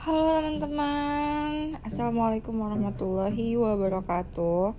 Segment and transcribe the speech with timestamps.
[0.00, 4.72] Halo teman-teman, Assalamualaikum warahmatullahi wabarakatuh.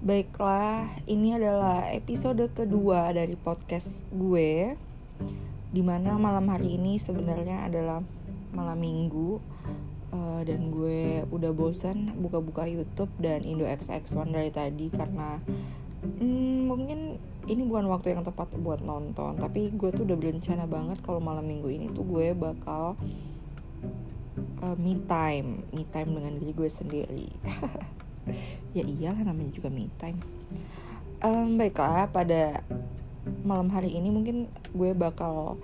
[0.00, 4.80] Baiklah, ini adalah episode kedua dari podcast gue
[5.68, 8.00] Di mana malam hari ini sebenarnya adalah
[8.56, 9.44] malam minggu
[10.08, 15.36] uh, Dan gue udah bosan buka-buka Youtube dan Indo XX1 dari tadi Karena
[16.16, 20.96] hmm, mungkin ini bukan waktu yang tepat buat nonton Tapi gue tuh udah berencana banget
[21.04, 22.96] kalau malam minggu ini tuh gue bakal
[24.62, 27.28] uh, me time me time dengan diri gue sendiri.
[28.70, 30.22] Ya iyalah namanya juga me time.
[31.18, 32.62] Um, baiklah pada
[33.42, 35.58] malam hari ini mungkin gue bakal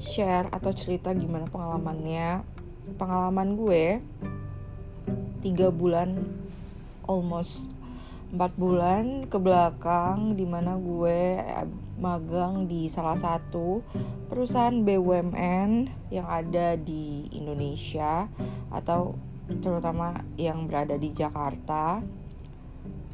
[0.00, 2.40] share atau cerita gimana pengalamannya.
[2.96, 4.00] Pengalaman gue
[5.44, 6.16] tiga bulan
[7.04, 7.68] almost
[8.26, 11.38] empat bulan ke belakang di mana gue
[11.96, 13.80] magang di salah satu
[14.26, 18.26] perusahaan BUMN yang ada di Indonesia
[18.68, 19.14] atau
[19.62, 22.02] terutama yang berada di Jakarta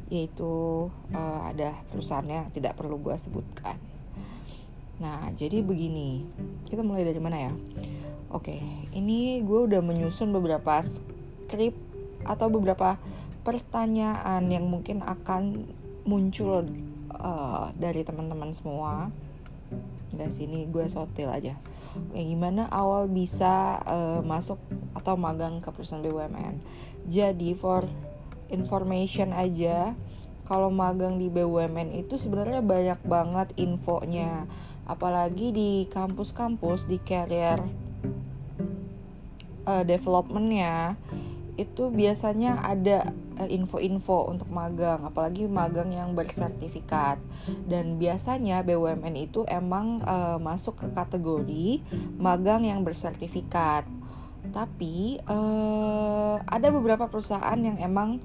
[0.09, 3.77] yaitu uh, ada perusahaannya tidak perlu gue sebutkan.
[4.97, 6.25] Nah jadi begini
[6.65, 7.53] kita mulai dari mana ya?
[8.33, 8.57] Oke
[8.97, 11.77] ini gue udah menyusun beberapa skrip
[12.25, 12.97] atau beberapa
[13.43, 15.67] pertanyaan yang mungkin akan
[16.07, 16.65] muncul
[17.11, 19.11] uh, dari teman-teman semua.
[20.13, 21.59] Dari sini gue sotil aja.
[21.93, 24.57] Oke, gimana awal bisa uh, masuk
[24.97, 26.57] atau magang ke perusahaan BUMN
[27.07, 27.83] jadi for
[28.47, 29.95] information aja
[30.47, 34.47] kalau magang di BUMN itu sebenarnya banyak banget infonya.
[34.83, 37.63] Apalagi di kampus-kampus di career
[39.63, 40.99] uh, developmentnya
[41.53, 47.21] itu biasanya ada eh, info-info untuk magang, apalagi magang yang bersertifikat.
[47.69, 51.83] Dan biasanya BUMN itu emang uh, masuk ke kategori
[52.17, 53.85] magang yang bersertifikat.
[54.49, 58.19] Tapi uh, ada beberapa perusahaan yang emang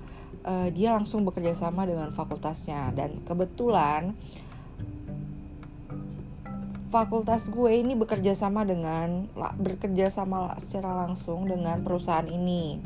[0.48, 4.16] uh, dia langsung bekerja sama dengan fakultasnya dan kebetulan
[6.88, 9.28] fakultas gue ini bekerja sama dengan
[9.60, 12.80] bekerja sama secara langsung dengan perusahaan ini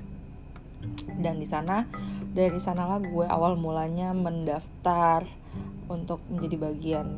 [1.20, 1.86] dan di sana
[2.32, 5.28] dari sanalah gue awal mulanya mendaftar
[5.86, 7.08] untuk menjadi bagian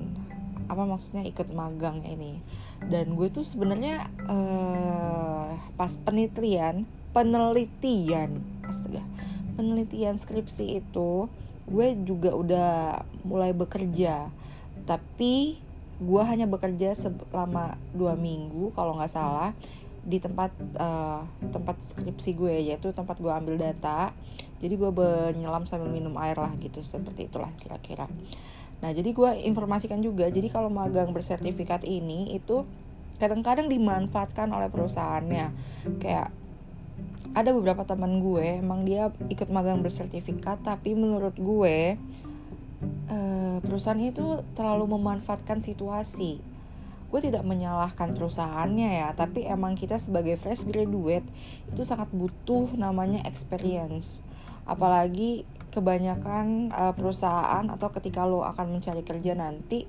[0.67, 2.41] apa maksudnya ikut magang ini.
[2.85, 9.05] Dan gue tuh sebenarnya uh, pas penelitian penelitian astaga
[9.55, 11.31] penelitian skripsi itu
[11.65, 12.73] gue juga udah
[13.25, 14.29] mulai bekerja.
[14.85, 15.57] Tapi
[16.03, 19.55] gue hanya bekerja selama dua minggu kalau nggak salah
[20.05, 24.13] di tempat uh, tempat skripsi gue yaitu tempat gue ambil data.
[24.61, 28.09] Jadi gue menyelam sambil minum air lah gitu seperti itulah kira-kira.
[28.85, 32.69] Nah jadi gue informasikan juga jadi kalau magang bersertifikat ini itu
[33.17, 35.47] kadang-kadang dimanfaatkan oleh perusahaannya.
[36.01, 36.29] Kayak
[37.35, 41.99] ada beberapa teman gue emang dia ikut magang bersertifikat tapi menurut gue
[43.11, 46.54] uh, perusahaan itu terlalu memanfaatkan situasi
[47.15, 51.23] gue tidak menyalahkan perusahaannya ya tapi emang kita sebagai fresh graduate
[51.71, 54.27] itu sangat butuh namanya experience.
[54.67, 59.87] Apalagi kebanyakan uh, perusahaan atau ketika lo akan mencari kerja nanti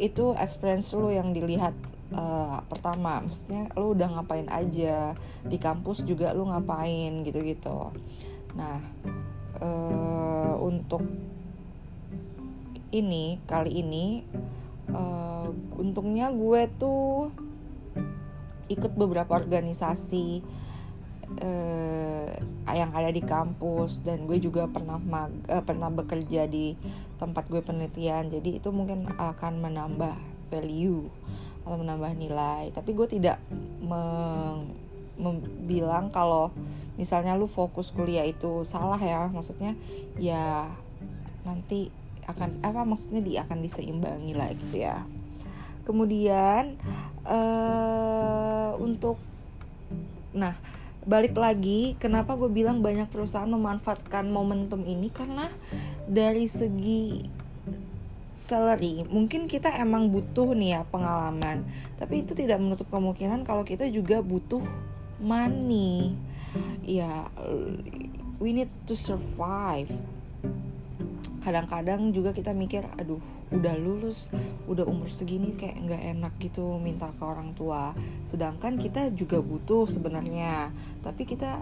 [0.00, 1.76] itu experience lo yang dilihat
[2.16, 3.20] uh, pertama.
[3.20, 5.12] Maksudnya lo udah ngapain aja
[5.44, 7.92] di kampus juga lo ngapain gitu-gitu.
[8.56, 8.80] Nah
[9.60, 11.04] uh, untuk
[12.96, 14.24] ini kali ini
[14.92, 17.32] uh, untungnya gue tuh
[18.70, 20.40] ikut beberapa organisasi
[21.40, 22.28] uh,
[22.72, 26.76] yang ada di kampus dan gue juga pernah mag uh, pernah bekerja di
[27.20, 28.32] tempat gue penelitian.
[28.32, 30.16] Jadi itu mungkin akan menambah
[30.48, 31.08] value
[31.62, 32.72] atau menambah nilai.
[32.74, 33.38] Tapi gue tidak
[35.68, 36.50] bilang kalau
[36.96, 39.28] misalnya lu fokus kuliah itu salah ya.
[39.28, 39.76] Maksudnya
[40.16, 40.72] ya
[41.44, 45.02] nanti akan apa maksudnya di akan diseimbangi lah gitu ya.
[45.82, 46.78] Kemudian
[47.26, 49.18] uh, untuk
[50.32, 50.56] nah
[51.02, 55.10] balik lagi kenapa gue bilang banyak perusahaan memanfaatkan momentum ini?
[55.10, 55.50] Karena
[56.06, 57.26] dari segi
[58.32, 61.62] salary mungkin kita emang butuh nih ya pengalaman
[62.00, 64.62] tapi itu tidak menutup kemungkinan kalau kita juga butuh
[65.18, 66.14] money.
[66.86, 67.26] Ya
[68.42, 69.90] we need to survive
[71.42, 73.20] kadang-kadang juga kita mikir aduh
[73.52, 74.32] udah lulus
[74.64, 77.92] udah umur segini kayak nggak enak gitu minta ke orang tua.
[78.24, 80.72] Sedangkan kita juga butuh sebenarnya
[81.04, 81.60] tapi kita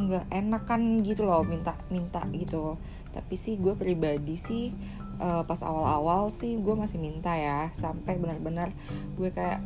[0.00, 2.78] nggak enak kan gitu loh minta minta gitu.
[3.10, 4.70] Tapi sih gue pribadi sih
[5.20, 8.72] uh, pas awal-awal sih gue masih minta ya sampai benar-benar
[9.18, 9.60] gue kayak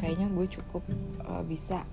[0.00, 0.82] kayaknya gue cukup
[1.28, 1.84] uh, bisa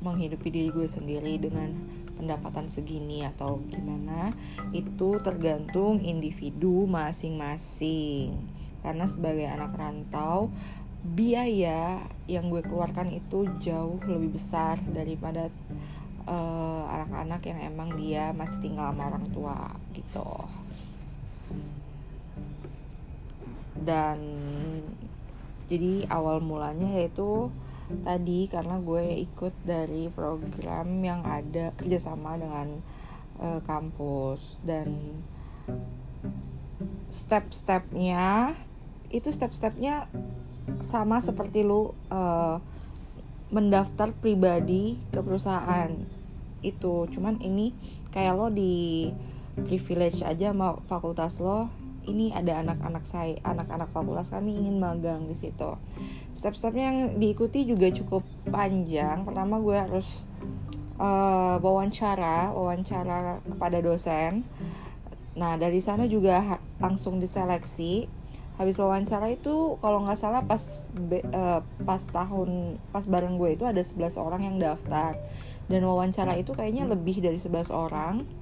[0.00, 1.76] menghidupi diri gue sendiri dengan
[2.20, 4.36] pendapatan segini atau gimana
[4.76, 8.36] itu tergantung individu masing-masing.
[8.84, 10.52] Karena sebagai anak rantau
[11.00, 15.48] biaya yang gue keluarkan itu jauh lebih besar daripada
[16.28, 19.58] eh, anak-anak uh, yang emang dia masih tinggal sama orang tua
[19.96, 20.32] gitu.
[23.80, 24.20] Dan
[25.72, 27.48] jadi awal mulanya yaitu
[28.02, 32.80] tadi karena gue ikut dari program yang ada kerjasama dengan
[33.40, 35.18] uh, kampus dan
[37.10, 38.54] step-stepnya
[39.10, 40.06] itu step-stepnya
[40.80, 42.62] sama seperti lu uh,
[43.50, 45.90] mendaftar pribadi ke perusahaan.
[46.62, 47.74] Itu cuman ini
[48.14, 49.10] kayak lo di
[49.66, 51.79] privilege aja sama fakultas lo
[52.10, 55.78] ini ada anak-anak saya anak-anak fakultas kami ingin magang di situ.
[56.34, 59.22] Step-stepnya yang diikuti juga cukup panjang.
[59.22, 60.26] Pertama gue harus
[61.00, 64.44] uh, wawancara wawancara kepada dosen.
[65.38, 68.06] Nah dari sana juga langsung diseleksi.
[68.60, 73.64] Habis wawancara itu kalau nggak salah pas be, uh, pas tahun pas bareng gue itu
[73.64, 75.16] ada 11 orang yang daftar.
[75.70, 78.39] Dan wawancara itu kayaknya lebih dari 11 orang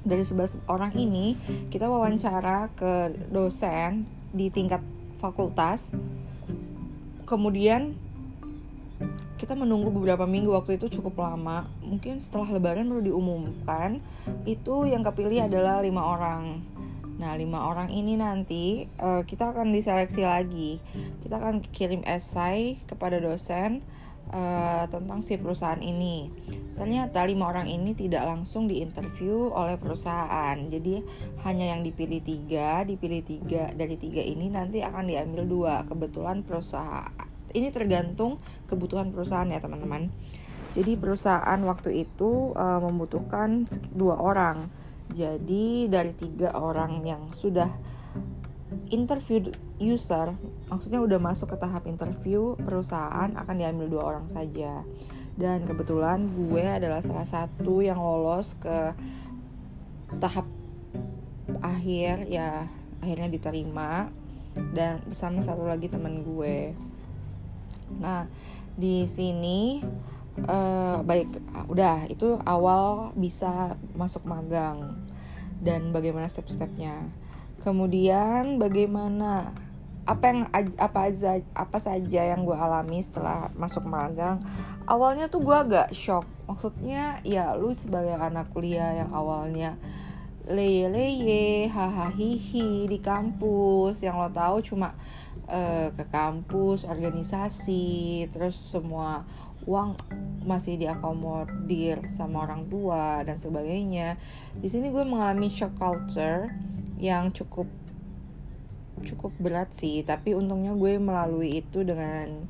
[0.00, 1.36] dari 11 orang ini
[1.68, 4.80] kita wawancara ke dosen di tingkat
[5.20, 5.92] fakultas.
[7.28, 7.94] Kemudian
[9.40, 11.68] kita menunggu beberapa minggu waktu itu cukup lama.
[11.80, 14.04] Mungkin setelah lebaran baru diumumkan
[14.44, 16.60] itu yang kepilih adalah lima orang.
[17.20, 20.80] Nah lima orang ini nanti uh, kita akan diseleksi lagi.
[21.24, 23.84] Kita akan kirim esai kepada dosen
[24.30, 26.30] uh, tentang si perusahaan ini.
[26.78, 30.56] Ternyata lima orang ini tidak langsung diinterview oleh perusahaan.
[30.56, 31.04] Jadi
[31.44, 35.74] hanya yang dipilih tiga, dipilih tiga dari tiga ini nanti akan diambil dua.
[35.84, 37.12] Kebetulan perusahaan
[37.50, 38.38] ini tergantung
[38.70, 40.08] kebutuhan perusahaan ya teman-teman.
[40.70, 44.70] Jadi perusahaan waktu itu uh, membutuhkan dua orang.
[45.10, 47.66] Jadi dari tiga orang yang sudah
[48.90, 50.36] interview user
[50.68, 54.84] maksudnya udah masuk ke tahap interview perusahaan akan diambil dua orang saja.
[55.40, 58.92] Dan kebetulan gue adalah salah satu yang lolos ke
[60.20, 60.44] tahap
[61.64, 62.68] akhir ya
[63.00, 64.12] akhirnya diterima.
[64.52, 66.74] Dan bersama satu lagi teman gue.
[68.02, 68.28] Nah
[68.76, 69.80] di sini
[70.46, 71.26] uh, baik
[71.66, 74.94] udah itu awal bisa masuk magang
[75.60, 77.10] dan bagaimana step-stepnya
[77.60, 79.52] kemudian bagaimana?
[80.08, 80.40] Apa yang
[80.80, 84.42] apa aja apa saja yang gue alami setelah masuk magang?
[84.88, 86.26] Awalnya tuh gue agak shock.
[86.50, 89.78] Maksudnya ya lu sebagai anak kuliah yang awalnya
[90.50, 92.10] leye leye hahaha
[92.90, 94.98] di kampus yang lo tahu cuma
[95.46, 99.22] uh, ke kampus organisasi terus semua
[99.68, 99.94] uang
[100.48, 104.16] masih diakomodir sama orang tua dan sebagainya.
[104.56, 106.48] Di sini gue mengalami shock culture
[107.00, 107.66] yang cukup
[109.00, 110.04] cukup berat sih.
[110.04, 112.44] Tapi untungnya gue melalui itu dengan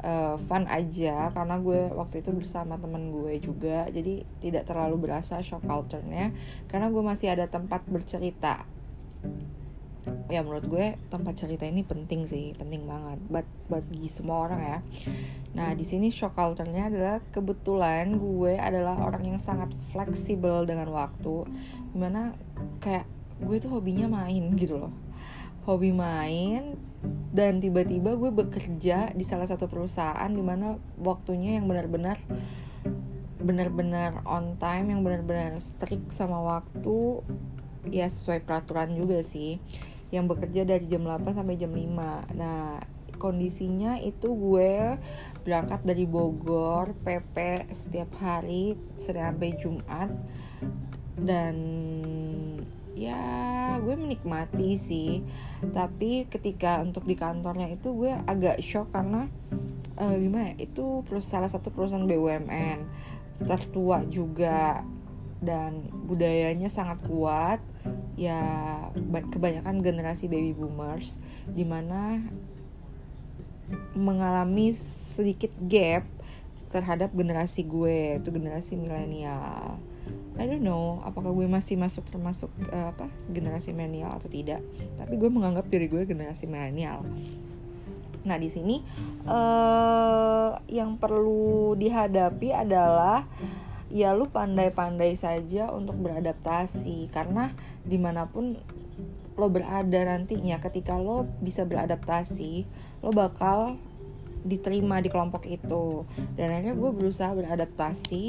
[0.00, 1.30] uh, fun aja.
[1.30, 3.86] Karena gue waktu itu bersama temen gue juga.
[3.92, 6.32] Jadi tidak terlalu berasa shock culture-nya.
[6.66, 8.64] Karena gue masih ada tempat bercerita.
[10.26, 12.56] Ya menurut gue tempat cerita ini penting sih.
[12.58, 14.78] Penting banget buat bagi semua orang ya.
[15.52, 21.46] Nah di sini shock culture-nya adalah kebetulan gue adalah orang yang sangat fleksibel dengan waktu.
[21.92, 22.34] Di mana
[22.82, 24.94] kayak gue tuh hobinya main gitu loh.
[25.66, 26.74] Hobi main
[27.32, 32.18] dan tiba-tiba gue bekerja di salah satu perusahaan di mana waktunya yang benar-benar
[33.42, 37.24] benar-benar on time yang benar-benar strict sama waktu
[37.90, 39.58] ya sesuai peraturan juga sih
[40.14, 42.78] yang bekerja dari jam 8 sampai jam 5 nah
[43.18, 44.98] kondisinya itu gue
[45.42, 50.10] berangkat dari Bogor PP setiap hari sampai Jumat
[51.18, 51.56] dan
[52.92, 55.24] ya gue menikmati sih.
[55.60, 59.28] Tapi ketika untuk di kantornya itu gue agak shock karena
[59.98, 62.78] uh, gimana ya, itu salah satu perusahaan BUMN
[63.42, 64.86] tertua juga
[65.42, 67.60] dan budayanya sangat kuat.
[68.14, 68.38] Ya
[69.10, 71.16] kebanyakan generasi baby boomers
[71.48, 72.20] di mana
[73.96, 76.04] mengalami sedikit gap
[76.72, 79.80] terhadap generasi gue itu generasi milenial
[80.40, 84.64] I don't know apakah gue masih masuk termasuk uh, apa generasi milenial atau tidak.
[84.96, 87.04] Tapi gue menganggap diri gue generasi milenial.
[88.22, 88.80] Nah di sini
[89.26, 93.26] uh, yang perlu dihadapi adalah
[93.92, 97.12] ya lu pandai-pandai saja untuk beradaptasi.
[97.12, 97.52] Karena
[97.84, 98.56] di mana pun
[99.32, 102.68] lo berada nantinya ketika lo bisa beradaptasi
[103.00, 103.80] lo bakal
[104.42, 106.08] diterima di kelompok itu.
[106.34, 108.24] Dan akhirnya gue berusaha beradaptasi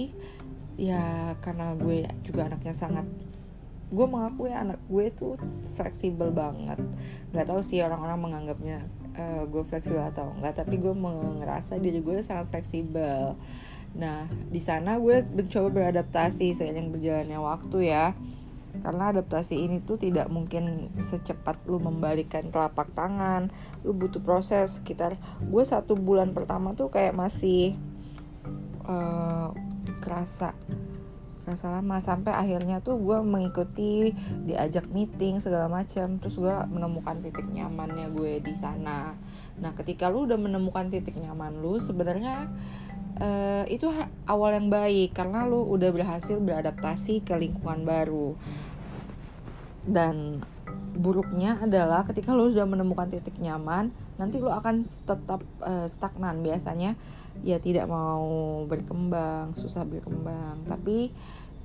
[0.79, 3.05] ya karena gue juga anaknya sangat
[3.93, 5.37] gue mengakui anak gue tuh
[5.77, 6.81] fleksibel banget.
[7.29, 8.77] Nggak tahu sih orang-orang menganggapnya
[9.13, 10.93] uh, gue fleksibel atau enggak tapi gue
[11.43, 13.37] ngerasa diri gue sangat fleksibel.
[13.93, 18.17] Nah di sana gue mencoba beradaptasi seiring berjalannya waktu ya.
[18.73, 23.53] Karena adaptasi ini tuh tidak mungkin secepat lu membalikkan telapak tangan
[23.85, 24.81] lu butuh proses.
[24.81, 27.77] Sekitar gue satu bulan pertama tuh kayak masih
[28.89, 29.53] uh,
[30.03, 30.51] kerasa.
[31.43, 34.11] Kerasa lama sampai akhirnya tuh gue mengikuti
[34.43, 39.15] diajak meeting segala macam terus gue menemukan titik nyamannya gue di sana.
[39.59, 42.51] Nah ketika lu udah menemukan titik nyaman lu sebenarnya
[43.19, 43.91] uh, itu
[44.27, 48.35] awal yang baik karena lu udah berhasil beradaptasi ke lingkungan baru.
[49.83, 50.39] Dan
[50.95, 56.95] buruknya adalah ketika lu sudah menemukan titik nyaman nanti lu akan tetap uh, stagnan biasanya.
[57.41, 60.63] Ya tidak mau berkembang susah berkembang.
[60.69, 61.09] Tapi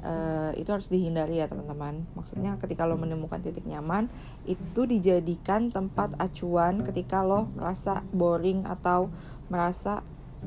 [0.05, 2.07] uh, itu harus dihindari ya teman-teman.
[2.14, 4.07] Maksudnya ketika lo menemukan titik nyaman
[4.47, 9.11] itu dijadikan tempat acuan ketika lo merasa boring atau
[9.49, 10.05] merasa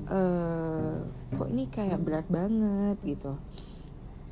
[0.07, 0.95] uh,
[1.35, 3.35] kok ini kayak berat banget gitu.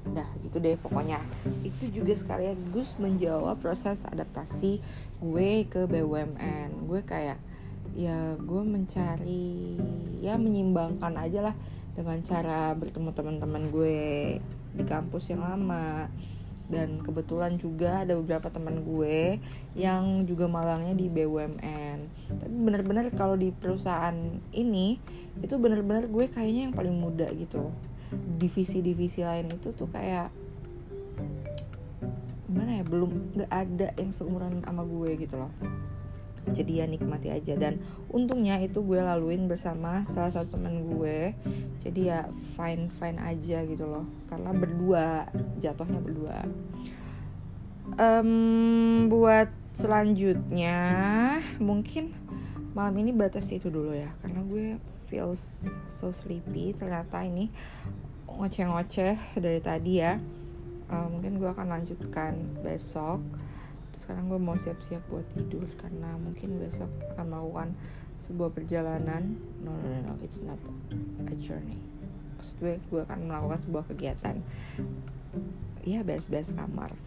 [0.07, 1.19] Nah gitu deh pokoknya.
[1.65, 4.79] Itu juga sekalian Gus menjawab proses adaptasi
[5.19, 7.35] gue ke BUMN Gue kayak
[7.99, 9.75] ya gue mencari
[10.23, 11.55] ya menyimbangkan aja lah
[11.99, 13.99] dengan cara bertemu teman-teman gue
[14.71, 16.07] di kampus yang lama.
[16.69, 19.41] Dan kebetulan juga ada beberapa teman gue
[19.73, 21.97] yang juga malangnya di BUMN
[22.29, 24.13] tapi bener-bener kalau di perusahaan
[24.53, 25.01] ini
[25.41, 27.73] itu bener-bener gue kayaknya yang paling muda gitu.
[28.13, 30.29] Divisi-divisi lain itu tuh kayak
[32.45, 35.53] gimana ya belum nggak ada yang seumuran sama gue gitu loh
[36.49, 37.53] jadi ya nikmati aja.
[37.59, 41.33] Dan untungnya itu gue laluin bersama salah satu temen gue.
[41.83, 44.05] Jadi ya fine fine aja gitu loh.
[44.31, 45.29] Karena berdua
[45.59, 46.37] jatuhnya berdua.
[47.97, 50.77] Um, buat selanjutnya
[51.57, 52.13] mungkin
[52.77, 54.13] malam ini batas itu dulu ya.
[54.21, 54.77] Karena gue
[55.09, 56.77] feels so sleepy.
[56.77, 57.49] Ternyata ini
[58.29, 60.15] ngoceh-ngoceh dari tadi ya.
[60.89, 62.33] Uh, mungkin gue akan lanjutkan
[62.65, 63.21] besok
[63.93, 67.69] sekarang gue mau siap-siap buat tidur karena mungkin besok akan melakukan
[68.19, 69.37] sebuah perjalanan.
[69.63, 70.59] No no no, it's not
[71.27, 71.79] a journey.
[72.37, 74.35] Maksud gue gue akan melakukan sebuah kegiatan.
[75.83, 76.91] Ya beres-beres kamar.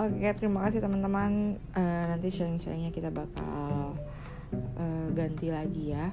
[0.00, 1.60] Oke okay, terima kasih teman-teman.
[1.76, 3.98] Uh, nanti sharing-sharingnya kita bakal
[4.80, 6.08] uh, ganti lagi ya.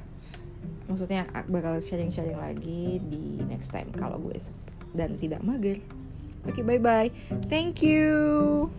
[0.92, 4.36] Maksudnya bakal sharing-sharing lagi di next time kalau gue
[4.92, 5.80] dan tidak mager.
[6.48, 7.12] Oke okay, bye bye
[7.52, 8.72] thank you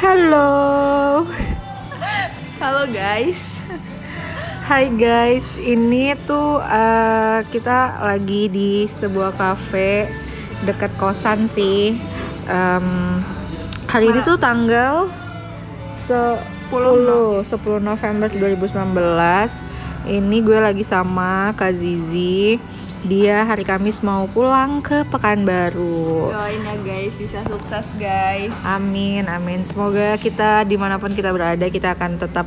[0.00, 1.24] Halo.
[2.60, 3.60] Halo guys.
[4.68, 10.12] Hai guys, ini tuh uh, kita lagi di sebuah cafe
[10.68, 11.96] dekat kosan sih.
[12.46, 13.18] Um,
[13.88, 15.08] hari ini tuh tanggal
[16.70, 20.06] 10 10 November 2019.
[20.06, 22.56] Ini gue lagi sama Kak Zizi
[23.00, 26.28] dia hari Kamis mau pulang ke Pekanbaru.
[26.28, 28.60] Doain ya guys, bisa sukses guys.
[28.68, 29.64] Amin, amin.
[29.64, 32.44] Semoga kita di mana pun kita berada kita akan tetap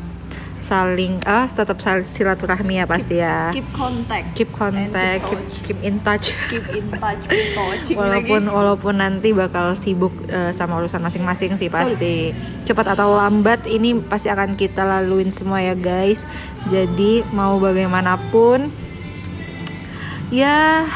[0.63, 3.51] saling ah tetap saling silaturahmi ya pasti ya.
[3.51, 4.27] Keep contact.
[4.31, 6.31] Keep contact keep, keep in touch.
[6.51, 8.55] keep in touch keep touching walaupun lagi.
[8.55, 12.31] walaupun nanti bakal sibuk uh, sama urusan masing-masing sih pasti.
[12.63, 16.23] Cepat atau lambat ini pasti akan kita laluin semua ya guys.
[16.71, 18.71] Jadi mau bagaimanapun
[20.31, 20.87] ya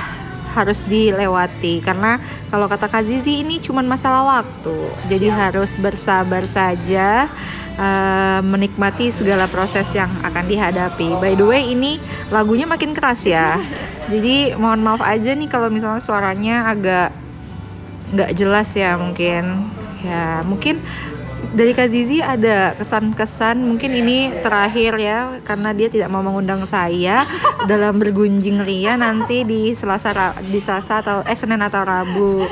[0.58, 1.86] harus dilewati.
[1.86, 2.18] Karena
[2.50, 4.74] kalau kata Kak Zizi ini cuma masalah waktu.
[4.74, 5.10] Siap.
[5.14, 7.30] jadi harus bersabar saja
[7.78, 11.22] uh, menikmati segala proses yang akan dihadapi.
[11.22, 12.02] By the way ini
[12.34, 13.62] lagunya makin keras ya.
[14.12, 17.12] Jadi mohon maaf aja nih kalau misalnya suaranya agak
[18.16, 19.68] nggak jelas ya mungkin.
[20.02, 20.80] Ya mungkin
[21.58, 27.26] dari Kak Zizi ada kesan-kesan mungkin ini terakhir ya karena dia tidak mau mengundang saya
[27.66, 32.46] dalam bergunjing ria nanti di Selasa di Selasa atau eh Senin atau Rabu.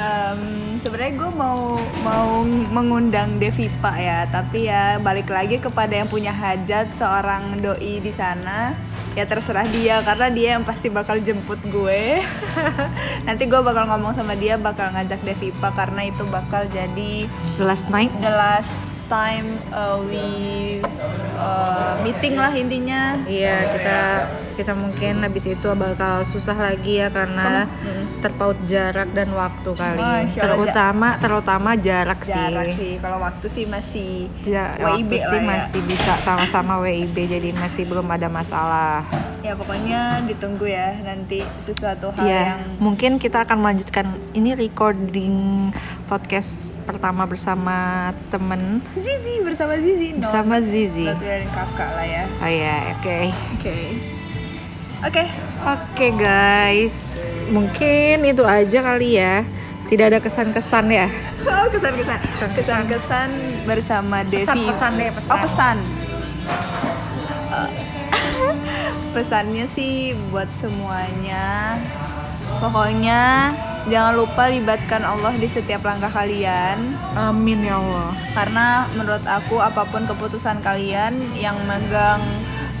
[0.00, 0.40] Um,
[0.80, 2.40] sebenarnya gue mau mau
[2.72, 8.72] mengundang Devipa ya tapi ya balik lagi kepada yang punya hajat seorang doi di sana
[9.20, 12.24] ya terserah dia karena dia yang pasti bakal jemput gue.
[13.28, 17.28] Nanti gue bakal ngomong sama dia bakal ngajak Devipa karena itu bakal jadi
[17.60, 18.08] the last night?
[18.24, 20.24] the last time uh, we
[21.36, 23.20] uh, meeting lah intinya.
[23.28, 23.98] Iya kita
[24.60, 27.64] kita mungkin habis itu bakal susah lagi ya karena
[28.18, 29.96] terpaut jarak dan waktu kali.
[29.96, 32.76] Allah, terutama terutama jarak, jarak sih.
[32.76, 35.48] sih kalau waktu sih masih Ja- WIB waktu sih ya.
[35.48, 39.00] masih bisa sama-sama WIB jadi masih belum ada masalah.
[39.40, 45.72] ya pokoknya ditunggu ya nanti sesuatu hal Ya, yang mungkin kita akan melanjutkan ini recording
[46.04, 47.76] podcast pertama bersama
[48.28, 51.08] temen Zizi bersama Zizi no, bersama Zizi.
[51.08, 53.18] not kakak lah ya Oh ya, oke.
[53.56, 54.19] oke
[55.02, 55.24] oke
[55.60, 57.12] Oke guys,
[57.48, 59.44] mungkin itu aja kali ya.
[59.86, 61.04] Tidak ada kesan-kesan ya.
[61.42, 62.54] oh kesan kesan Kesan-kesan.
[62.54, 63.28] kesan kesan
[63.62, 65.28] bersama Devi Pesan, pesan deh, pesan.
[65.28, 65.76] oh pesan
[67.50, 67.70] Eh,
[69.14, 69.94] pesannya sih
[70.30, 71.74] buat semuanya
[72.56, 73.50] pokoknya
[73.86, 76.78] jangan lupa libatkan Allah di setiap langkah kalian
[77.12, 78.14] Amin ya Allah.
[78.32, 82.22] karena menurut aku apa pun keputusan kalian yang megang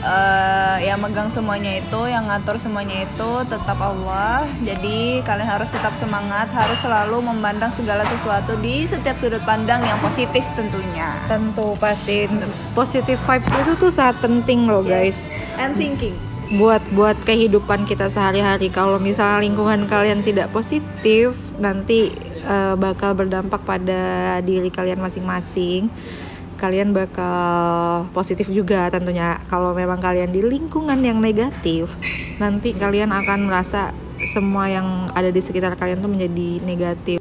[0.00, 4.44] eh, yang megang semuanya itu yang ngatur semuanya itu tetap Allah.
[4.64, 10.00] Jadi kalian harus tetap semangat harus selalu memandang segala sesuatu di setiap sudut pandang yang
[10.00, 11.16] positif tentunya.
[11.28, 12.26] Tentu pasti.
[12.72, 15.28] Positive vibes itu tuh sangat penting loh guys.
[15.60, 16.16] and thinking.
[16.56, 18.72] Buat buat kehidupan kita sehari-hari.
[18.74, 22.10] Kalau misalnya lingkungan kalian tidak positif nanti
[22.42, 25.92] eh, bakal berdampak pada diri kalian masing-masing
[26.60, 29.40] kalian bakal positif juga tentunya.
[29.48, 31.88] Kalau memang kalian di lingkungan yang negatif
[32.36, 37.18] nanti kalian akan merasa semua yang ada di sekitar kalian tuh menjadi negatif